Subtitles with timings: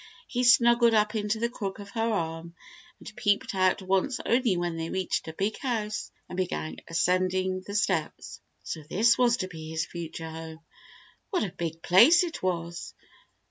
[0.27, 2.55] He snuggled up into the crook of her arm,
[2.97, 7.75] and peeped out once only when they reached a big house and began ascending the
[7.75, 8.41] steps.
[8.63, 10.61] So this was to be his future home!
[11.29, 12.95] What a big place it was!